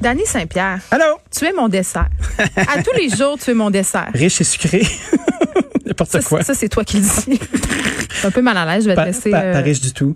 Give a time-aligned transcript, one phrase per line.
[0.00, 0.78] Danny Saint-Pierre.
[0.90, 1.04] Allô?
[1.36, 2.08] Tu es mon dessert.
[2.56, 4.08] à tous les jours, tu es mon dessert.
[4.14, 4.86] Riche et sucré.
[5.86, 6.42] N'importe quoi.
[6.42, 7.40] ça, c'est toi qui le dis.
[8.10, 8.84] Je suis un peu mal à l'aise.
[8.84, 9.30] Je vais te laisser.
[9.30, 10.14] pas- euh, riche du tout.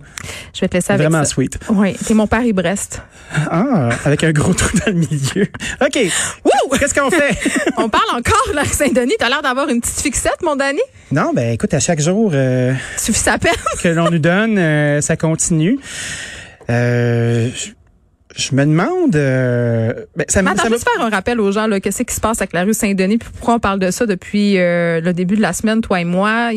[0.53, 1.29] je vais te laisser avec Vraiment ça.
[1.31, 1.57] sweet.
[1.69, 3.01] Oui, t'es mon Paris-Brest.
[3.49, 5.47] Ah, avec un gros trou dans le milieu.
[5.81, 5.99] OK.
[6.45, 6.77] Wouh!
[6.77, 7.35] Qu'est-ce qu'on fait?
[7.77, 9.15] On parle encore, là, Saint-Denis.
[9.19, 10.81] T'as l'air d'avoir une petite fixette, mon Danny?
[11.11, 13.53] non, ben écoute, à chaque jour euh, Suffit sa peine?
[13.81, 15.79] que l'on nous donne, euh, ça continue.
[16.69, 17.71] Euh, je-
[18.35, 19.15] je me demande...
[19.15, 22.21] euh, ben, ça, attends, ça juste faire un rappel aux gens, là, qu'est-ce qui se
[22.21, 25.35] passe avec la rue Saint-Denis, puis pourquoi on parle de ça depuis euh, le début
[25.35, 26.49] de la semaine, toi et moi?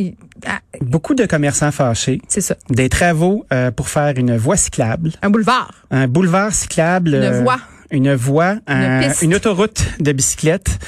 [0.47, 2.21] Ah, beaucoup de commerçants fâchés.
[2.29, 2.57] c'est ça.
[2.71, 5.13] Des travaux euh, pour faire une voie cyclable.
[5.23, 5.73] Un boulevard.
[5.91, 7.15] Un boulevard cyclable.
[7.15, 7.59] Une euh, voie.
[7.91, 8.57] Une voie.
[8.67, 9.23] un- piste.
[9.23, 10.79] une autoroute de bicyclette.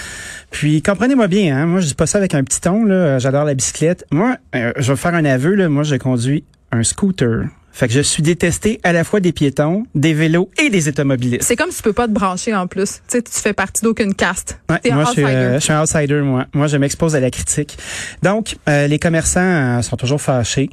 [0.51, 3.45] Puis comprenez-moi bien, hein, moi je dis pas ça avec un petit ton, là, j'adore
[3.45, 4.05] la bicyclette.
[4.11, 7.45] Moi, euh, je vais faire un aveu, là, moi je conduis un scooter.
[7.73, 11.45] Fait que je suis détesté à la fois des piétons, des vélos et des automobilistes.
[11.45, 12.95] C'est comme si tu peux pas te brancher en plus.
[13.09, 14.59] Tu sais, tu fais partie d'aucune caste.
[14.69, 15.37] Ouais, T'es moi, je suis, outsider.
[15.37, 16.47] euh, je suis un outsider, moi.
[16.55, 17.79] Moi, je m'expose à la critique.
[18.23, 19.41] Donc, euh, les commerçants
[19.79, 20.71] euh, sont toujours fâchés.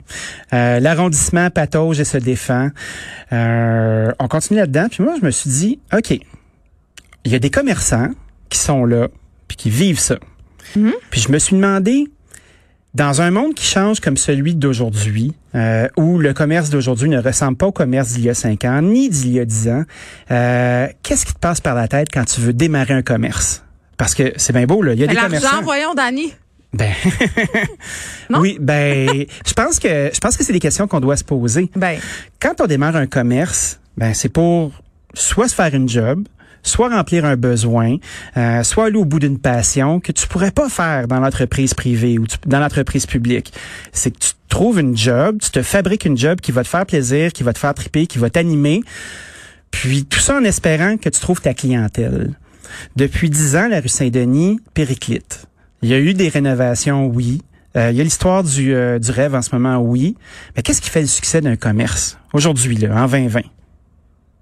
[0.54, 2.70] Euh, L'arrondissement patauge et se défend.
[3.34, 4.88] Euh, on continue là-dedans.
[4.90, 8.10] Puis moi, je me suis dit, OK, il y a des commerçants
[8.50, 9.10] qui sont là,
[9.48, 10.18] puis qui vivent ça.
[10.76, 10.94] Mhm.
[11.12, 12.06] Puis je me suis demandé,
[12.96, 17.58] dans un monde qui change comme celui d'aujourd'hui, euh, où le commerce d'aujourd'hui ne ressemble
[17.58, 19.84] pas au commerce d'il y a cinq ans, ni d'il y a dix ans,
[20.32, 23.64] euh, qu'est-ce qui te passe par la tête quand tu veux démarrer un commerce?
[23.98, 24.94] Parce que c'est bien beau, là.
[24.94, 25.62] Il y a Mais des commerçants.
[25.62, 26.34] voyons, Danny.
[26.74, 26.92] Ben,
[28.30, 28.40] Non?
[28.40, 31.70] oui, ben, je pense que je pense que c'est des questions qu'on doit se poser.
[31.76, 31.98] Ben,
[32.42, 34.72] Quand on démarre un commerce, ben c'est pour
[35.14, 36.28] soit se faire une job,
[36.66, 37.98] soit remplir un besoin,
[38.38, 42.18] euh, soit aller au bout d'une passion que tu pourrais pas faire dans l'entreprise privée
[42.18, 43.54] ou dans l'entreprise publique.
[43.94, 46.86] C'est que tu trouves une job, tu te fabriques une job qui va te faire
[46.86, 48.82] plaisir, qui va te faire triper, qui va t'animer.
[49.72, 52.34] Puis tout ça en espérant que tu trouves ta clientèle.
[52.96, 55.48] Depuis dix ans, la rue Saint-Denis périclite.
[55.82, 57.42] Il y a eu des rénovations, oui.
[57.76, 60.16] Euh, il y a l'histoire du, euh, du rêve en ce moment, oui.
[60.56, 63.42] Mais qu'est-ce qui fait le succès d'un commerce aujourd'hui, là, en 2020?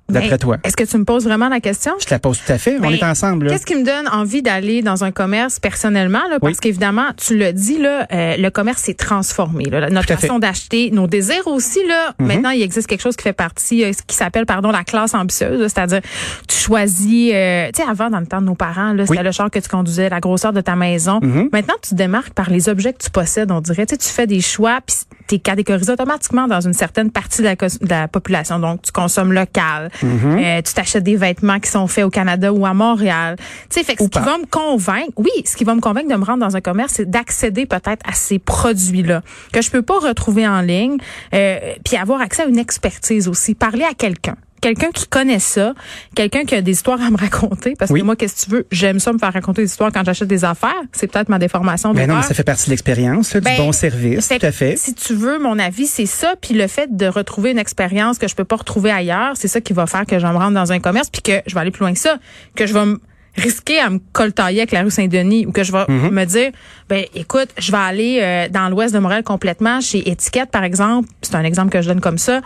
[0.10, 0.58] D'après toi?
[0.64, 1.94] Est-ce que tu me poses vraiment la question?
[2.00, 2.78] Je te la pose tout à fait.
[2.82, 3.48] On est ensemble.
[3.50, 6.22] Qu'est-ce qui me donne envie d'aller dans un commerce personnellement?
[6.30, 6.60] Là, parce Oui.
[6.62, 9.66] qu'évidemment, tu le dis, là, euh, le commerce s'est transformé.
[9.66, 11.80] Là, notre façon d'acheter, nos désirs aussi.
[11.88, 12.28] Là, Mhm.
[12.28, 15.62] Maintenant, il existe quelque chose qui fait partie, euh, qui s'appelle pardon la classe ambitieuse.
[15.62, 16.02] C'est-à-dire,
[16.48, 17.32] tu choisis...
[17.34, 19.24] euh, tu sais, avant, dans le temps de nos parents, c'était Oui.
[19.24, 21.20] le char que tu conduisais, la grosseur de ta maison.
[21.22, 21.50] Mhm.
[21.54, 23.86] Maintenant, tu te démarques par les objets que tu possèdes, on dirait.
[23.86, 24.96] Tu sais, tu fais des choix, puis
[25.28, 28.60] tu es catégorisé automatiquement dans une certaine partie de la, de la population.
[28.60, 29.90] Donc, tu consommes local.
[30.02, 30.38] Mhm.
[30.38, 33.36] Euh, tu t'achètes des vêtements qui sont faits au Canada ou à Montréal.
[33.38, 36.10] Tu sais, fait que ce qui va me convaincre, oui, ce qui va me convaincre
[36.10, 39.22] de me rendre dans un commerce, c'est d'accéder peut-être à ces produits-là
[39.52, 40.98] que je peux pas retrouver en ligne,
[41.34, 44.36] euh, puis avoir accès à une expertise aussi, parler à quelqu'un.
[44.64, 45.74] Quelqu'un qui connaît ça,
[46.16, 48.00] quelqu'un qui a des histoires à me raconter, parce Oui.
[48.00, 50.28] que moi, qu'est-ce que tu veux, j'aime ça me faire raconter des histoires quand j'achète
[50.28, 50.74] des affaires.
[50.92, 53.58] C'est peut-être ma déformation de Ben non, mais ça fait partie de l'expérience, Ben, du
[53.62, 54.78] bon service, tout à fait.
[54.78, 56.36] Si tu veux, mon avis, c'est ça.
[56.40, 59.62] Puis le fait de retrouver une expérience que je peux pas retrouver ailleurs, c'est ça
[59.62, 61.72] qui va faire que je me rendre dans un commerce, puis que je vais aller
[61.72, 62.18] plus loin que ça,
[62.56, 63.00] que je vais me
[63.36, 66.10] risquer à me coltailler avec la rue Saint-Denis ou que je vais Mhm.
[66.12, 66.52] me dire
[66.90, 71.10] ben écoute je vais aller euh, dans l'ouest de Montréal complètement chez Étiquette par exemple
[71.22, 72.42] c'est un exemple que je donne comme ça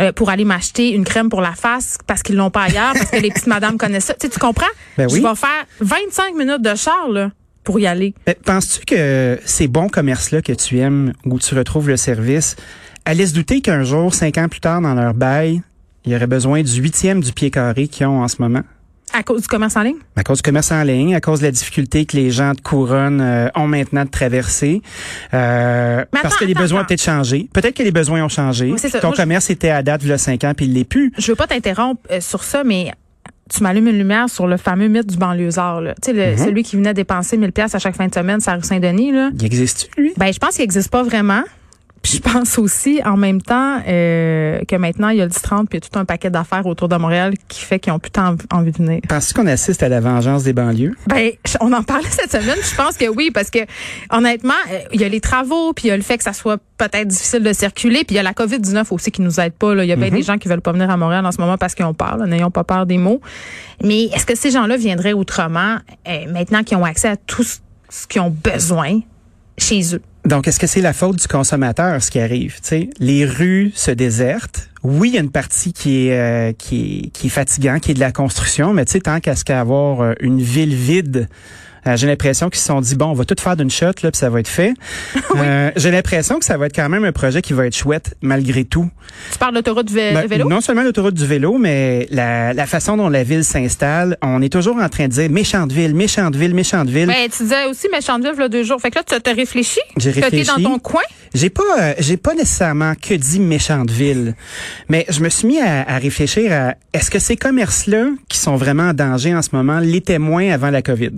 [0.00, 3.10] euh, pour aller m'acheter une crème pour la face parce qu'ils l'ont pas ailleurs parce
[3.10, 4.66] que les petites madames connaissent ça tu sais tu comprends?
[4.98, 5.20] Ben je oui.
[5.22, 7.30] vais faire 25 minutes de char là
[7.62, 11.88] pour y aller Ben, Penses-tu que ces bons commerces-là que tu aimes, où tu retrouves
[11.88, 12.56] le service,
[13.06, 15.62] allaient se douter qu'un jour, cinq ans plus tard, dans leur bail,
[16.04, 18.60] il y aurait besoin du huitième du pied carré qu'ils ont en ce moment?
[19.12, 19.96] À cause du commerce en ligne?
[20.16, 22.60] À cause du commerce en ligne, à cause de la difficulté que les gens de
[22.60, 24.82] couronne euh, ont maintenant de traverser,
[25.32, 27.48] euh, parce que les attends, besoins ont peut-être changé.
[27.52, 28.72] Peut-être que les besoins ont changé.
[28.72, 28.90] Oui, ça.
[29.00, 30.84] Ton Moi, je- commerce était à date il y a cinq ans puis il l'est
[30.84, 31.12] plus.
[31.18, 32.92] je veux pas t'interrompre euh, sur ça, mais
[33.54, 35.80] tu m'allumes une lumière sur le fameux mythe du banlieusard.
[35.80, 35.94] Là.
[36.02, 38.50] Tu sais, le- celui qui venait dépenser 1000 pièces à chaque fin de semaine sur
[38.52, 39.12] la rue Saint-Denis.
[39.12, 39.30] Là.
[39.38, 40.12] Il existe lui?
[40.16, 41.42] Ben, je pense qu'il n'existe pas vraiment.
[42.04, 45.68] Puis je pense aussi, en même temps, euh, que maintenant, il y a le 10-30
[45.68, 47.98] puis il y a tout un paquet d'affaires autour de Montréal qui fait qu'ils ont
[47.98, 49.00] plus tant envie- de venir.
[49.08, 50.94] Penses-tu qu'on assiste à la vengeance des banlieues?
[51.08, 51.30] Ben,
[51.60, 52.58] on en parlait cette semaine.
[52.62, 53.60] Je pense que oui, parce que
[54.10, 56.34] honnêtement, euh, il y a les travaux, puis il y a le fait que ça
[56.34, 59.54] soit peut-être difficile de circuler, puis il y a la COVID-19 aussi qui nous aide
[59.54, 59.74] pas.
[59.74, 59.84] Là.
[59.84, 61.56] Il y a bien des gens qui veulent pas venir à Montréal en ce moment
[61.56, 62.18] parce qu'ils ont peur.
[62.18, 63.22] N'ayons pas peur des mots.
[63.82, 65.76] Mais est-ce que ces gens-là viendraient autrement
[66.06, 69.00] euh, maintenant qu'ils ont accès à tout ce qu'ils ont besoin
[69.56, 70.02] chez eux?
[70.24, 72.54] Donc, est-ce que c'est la faute du consommateur, ce qui arrive?
[72.56, 74.70] Tu sais, les rues se désertent.
[74.82, 78.00] Oui, il y a une partie qui est, euh, qui est, qui qui est de
[78.00, 81.28] la construction, mais tu sais, tant qu'à ce qu'à avoir euh, une ville vide,
[81.86, 84.10] Euh, j'ai l'impression qu'ils se sont dit, bon, on va tout faire d'une shot, là,
[84.10, 84.74] puis ça va être fait.
[85.36, 88.14] Euh, j'ai l'impression que ça va être quand même un projet qui va être chouette,
[88.22, 88.88] malgré tout.
[89.32, 90.48] Tu parles d'autoroute vé Ben, vélo?
[90.48, 94.48] Non seulement l'autoroute du vélo, mais la, la façon dont la ville s'installe, on est
[94.48, 97.08] toujours en train de dire méchante ville, méchante ville, méchante ville.
[97.08, 98.80] Ben, tu disais aussi Méchandeville, là, deux jours.
[98.80, 99.80] Fait que là, tu as réfléchi?
[99.96, 100.46] J'ai réfléchi.
[100.56, 101.02] dans ton coin?
[101.34, 104.36] J'ai pas, euh, j'ai pas nécessairement que dit méchante ville,
[104.88, 108.54] mais je me suis mis à, à réfléchir à est-ce que ces commerces-là qui sont
[108.54, 111.10] vraiment en danger en ce moment l'étaient moins avant la COVID?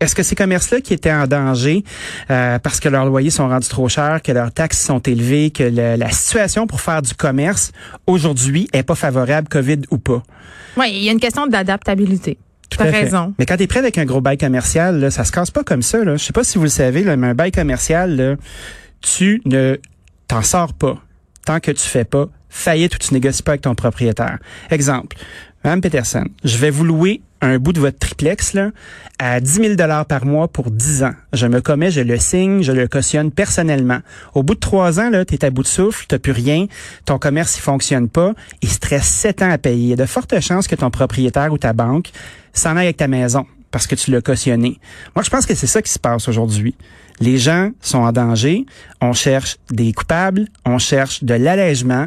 [0.00, 1.84] Est-ce que ces commerces-là qui étaient en danger
[2.30, 5.62] euh, parce que leurs loyers sont rendus trop chers, que leurs taxes sont élevées, que
[5.62, 7.72] le- la situation pour faire du commerce
[8.06, 10.22] aujourd'hui est pas favorable, COVID ou pas?
[10.76, 12.38] Oui, il y a une question d'adaptabilité.
[12.68, 13.00] Tu as Tout à fait.
[13.04, 13.34] raison.
[13.38, 15.62] Mais quand tu es prêt avec un gros bail commercial, là, ça se casse pas
[15.62, 16.02] comme ça.
[16.04, 16.16] Là.
[16.16, 18.34] Je sais pas si vous le savez, là, mais un bail commercial, là,
[19.00, 19.76] tu ne
[20.26, 20.98] t'en sors pas
[21.46, 24.38] tant que tu fais pas faillite ou tu négocies pas avec ton propriétaire.
[24.70, 25.16] Exemple,
[25.62, 28.70] Mme Peterson, je vais vous louer un bout de votre triplex là,
[29.18, 31.14] à 10 000 par mois pour 10 ans.
[31.32, 34.00] Je me commets, je le signe, je le cautionne personnellement.
[34.34, 36.66] Au bout de trois ans, tu es à bout de souffle, tu plus rien,
[37.04, 38.32] ton commerce il fonctionne pas,
[38.62, 39.82] il se reste 7 ans à payer.
[39.82, 42.10] Il y a de fortes chances que ton propriétaire ou ta banque
[42.52, 44.78] s'en aille avec ta maison parce que tu l'as cautionné.
[45.14, 46.74] Moi, je pense que c'est ça qui se passe aujourd'hui.
[47.20, 48.66] Les gens sont en danger,
[49.00, 52.06] on cherche des coupables, on cherche de l'allègement,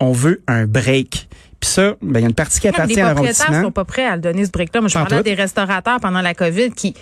[0.00, 1.28] on veut un break.
[1.60, 3.68] Puis ça, ben, il y a une partie qui appartient les à propriétaires l'arrondissement.
[3.68, 4.80] sont pas prêts à le donner ce break-là.
[4.80, 6.94] Moi, je parlais des restaurateurs pendant la COVID qui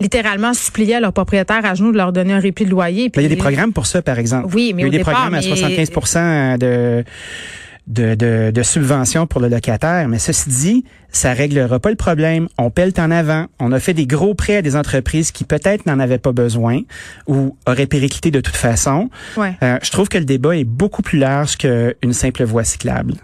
[0.00, 3.08] littéralement suppliaient leurs propriétaires à genoux de leur donner un répit de loyer.
[3.10, 4.48] Ben, il y a des programmes pour ça, par exemple.
[4.54, 7.04] Oui, mais il y a au des départ, programmes à mais- 75 de,
[7.88, 10.06] de, de, de subventions pour le locataire.
[10.08, 12.48] Mais ceci dit, ça réglera pas le problème.
[12.58, 13.46] On pèle en avant.
[13.58, 16.80] On a fait des gros prêts à des entreprises qui peut-être n'en avaient pas besoin
[17.26, 19.10] ou auraient périclité de toute façon.
[19.36, 19.54] Ouais.
[19.62, 23.14] Euh, je trouve que le débat est beaucoup plus large qu'une simple voie cyclable.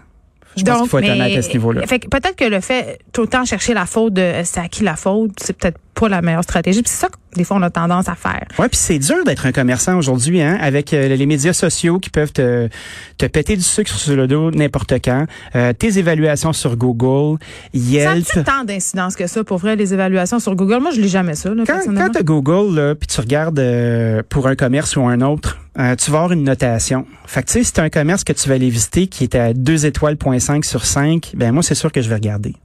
[0.57, 1.85] Je pense qu'il faut être mais- honnête à ce niveau-là.
[1.87, 4.59] Fait que peut-être que le fait tout le temps chercher la faute de euh, c'est
[4.59, 6.81] à qui la faute, c'est peut-être pas la meilleure stratégie.
[6.83, 8.45] Puis c'est ça que des fois on a tendance à faire.
[8.59, 12.09] Ouais, puis c'est dur d'être un commerçant aujourd'hui, hein, avec euh, les médias sociaux qui
[12.09, 12.69] peuvent te,
[13.17, 15.25] te péter du sucre sur le dos n'importe quand,
[15.55, 17.37] euh, tes évaluations sur Google,
[17.73, 18.27] Ça Yelp.
[18.29, 20.79] a-tu tant d'incidence que ça pour vrai les évaluations sur Google?
[20.81, 21.53] Moi, je lis jamais ça.
[21.53, 25.21] Là, Quand, quand tu Google, là, puis tu regardes euh, pour un commerce ou un
[25.21, 27.05] autre, euh, tu vas avoir une notation.
[27.25, 29.35] Fait que tu sais, si tu un commerce que tu vas aller visiter qui est
[29.35, 32.55] à 2 étoiles, point 5 sur 5, ben moi, c'est sûr que je vais regarder.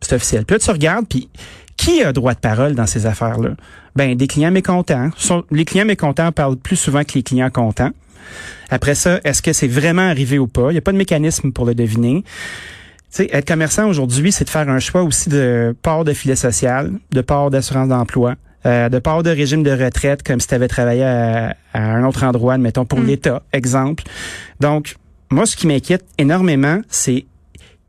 [0.00, 0.44] C'est officiel.
[0.44, 1.28] Puis là, tu regardes, puis
[1.88, 3.50] qui a droit de parole dans ces affaires-là?
[3.96, 5.10] Ben, des clients mécontents.
[5.50, 7.90] Les clients mécontents parlent plus souvent que les clients contents.
[8.70, 10.70] Après ça, est-ce que c'est vraiment arrivé ou pas?
[10.70, 12.22] Il n'y a pas de mécanisme pour le deviner.
[12.22, 12.28] Tu
[13.10, 16.92] sais, être commerçant aujourd'hui, c'est de faire un choix aussi de part de filet social,
[17.10, 18.34] de part d'assurance d'emploi,
[18.66, 22.04] euh, de part de régime de retraite, comme si tu avais travaillé à, à un
[22.04, 23.06] autre endroit, mettons pour Mm.
[23.06, 24.04] l'État, exemple.
[24.60, 24.96] Donc,
[25.30, 27.24] moi, ce qui m'inquiète énormément, c'est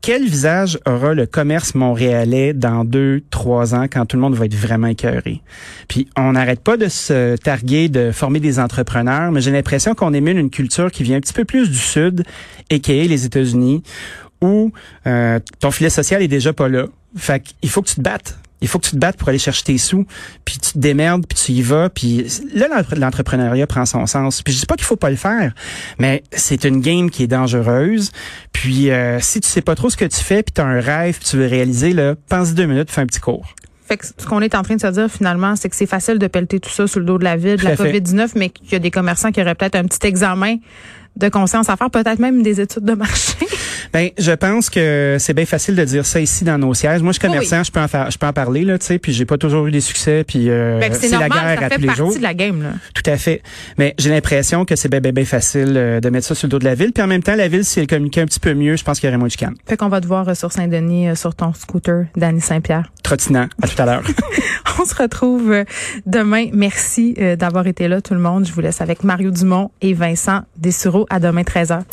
[0.02, 4.46] quel visage aura le commerce montréalais dans deux, trois ans quand tout le monde va
[4.46, 5.42] être vraiment écœuré?
[5.88, 10.14] Puis on n'arrête pas de se targuer de former des entrepreneurs, mais j'ai l'impression qu'on
[10.14, 12.24] émule une culture qui vient un petit peu plus du Sud,
[12.70, 12.92] a.k.a.
[12.92, 13.82] les États-Unis,
[14.40, 14.72] où
[15.06, 16.86] euh, ton filet social est déjà pas là.
[17.16, 18.38] Fait qu'il faut que tu te battes.
[18.60, 20.06] Il faut que tu te battes pour aller chercher tes sous,
[20.44, 24.42] puis tu te démerdes, puis tu y vas, puis là l'entre- l'entrepreneuriat prend son sens.
[24.42, 25.52] Puis je dis pas qu'il faut pas le faire,
[25.98, 28.10] mais c'est une game qui est dangereuse.
[28.52, 30.80] Puis euh, si tu sais pas trop ce que tu fais, puis tu as un
[30.80, 33.54] rêve, puis tu veux réaliser là, pense deux minutes, fais un petit cours.
[33.88, 36.18] Fait que ce qu'on est en train de se dire finalement, c'est que c'est facile
[36.18, 37.90] de pelleter tout ça sur le dos de la ville, de la à fait.
[37.92, 40.56] COVID-19, mais qu'il y a des commerçants qui auraient peut-être un petit examen
[41.16, 43.34] de conscience à faire, peut-être même des études de marché.
[43.92, 47.02] Ben, je pense que c'est bien facile de dire ça ici dans nos sièges.
[47.02, 48.86] Moi, je suis Oui, commerçant, je peux en faire, je peux en parler là, tu
[48.86, 51.66] sais, puis j'ai pas toujours eu des succès, puis euh, que c'est la guerre ça
[51.66, 52.14] à fait tous les jours.
[52.16, 52.62] de la game.
[52.62, 52.70] Là.
[52.94, 53.42] Tout à fait.
[53.78, 56.50] Mais j'ai l'impression que c'est bien, bien, bien facile euh, de mettre ça sur le
[56.50, 56.92] dos de la ville.
[56.92, 59.00] Puis en même temps, la ville, si elle communiquait un petit peu mieux, je pense
[59.00, 59.54] qu'il y aurait moins de chicanes.
[59.66, 62.90] Fait qu'on va te voir euh, sur Saint-Denis euh, sur ton scooter, Danny Saint-Pierre.
[63.02, 63.48] Trottinant.
[63.62, 64.02] À tout à l'heure.
[64.80, 65.64] On se retrouve
[66.06, 66.46] demain.
[66.52, 68.46] Merci d'avoir été là, tout le monde.
[68.46, 71.06] Je vous laisse avec Mario Dumont et Vincent Dessureau.
[71.10, 71.80] À demain, 13h.